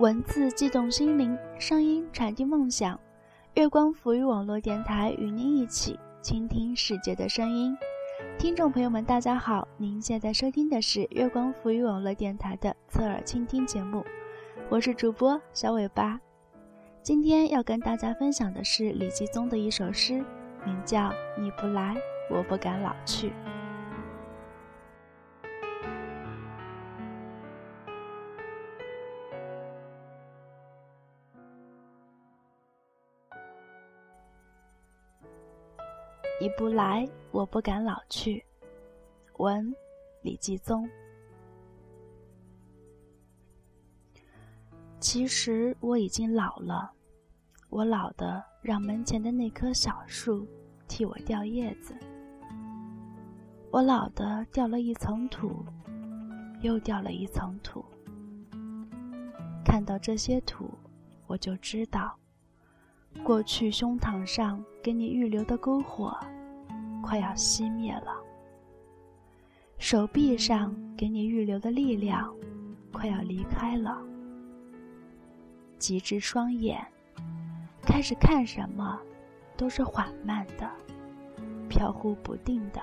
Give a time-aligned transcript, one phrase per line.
[0.00, 2.98] 文字激动心灵，声音传递梦想。
[3.54, 7.76] 月光浮于网络电台与您一起倾听世界的声音。
[8.36, 14.04] 听众朋友们，大家好，您现在收听的是月光浮于网络电台的侧耳倾听节目，
[14.68, 16.20] 我是主播小尾巴。
[17.00, 20.24] 今天要跟大家分享的是李继宗的一首诗，
[20.66, 21.94] 名叫《你不来，
[22.28, 23.28] 我不敢老去》。
[36.44, 38.44] 你不来，我不敢老去。
[39.38, 39.74] 文，
[40.20, 40.86] 李继宗。
[45.00, 46.92] 其实我已经老了，
[47.70, 50.46] 我老的让门前的那棵小树
[50.86, 51.96] 替我掉叶子，
[53.70, 55.64] 我老的掉了一层土，
[56.60, 57.82] 又掉了一层土。
[59.64, 60.68] 看到这些土，
[61.26, 62.14] 我就知道。
[63.22, 66.18] 过去胸膛上给你预留的篝火，
[67.04, 68.14] 快要熄灭了；
[69.78, 72.34] 手臂上给你预留的力量，
[72.90, 74.00] 快要离开了。
[75.78, 76.82] 极致双眼，
[77.82, 78.98] 开始看什么，
[79.54, 80.68] 都是缓慢的、
[81.68, 82.80] 飘忽不定的。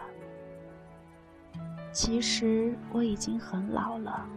[1.91, 4.29] 其实我已经很老了。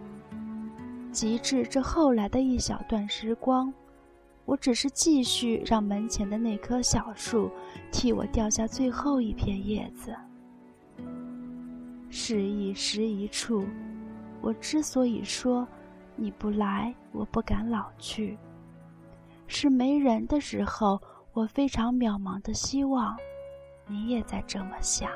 [1.12, 3.72] 极致这后来的一小段时光。
[4.44, 7.50] 我只是继续让门前的那棵小树
[7.90, 10.14] 替我掉下最后一片叶子。
[12.10, 13.64] 事已时一处，
[14.40, 15.66] 我之所以说
[16.14, 18.38] 你不来，我不敢老去，
[19.46, 21.00] 是没人的时候，
[21.32, 23.16] 我非常渺茫的希望，
[23.88, 25.10] 你也在这么想。